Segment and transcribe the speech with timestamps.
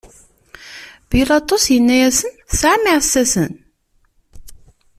[1.09, 3.53] Bilaṭus inna-asen: Tesɛam iɛessasen.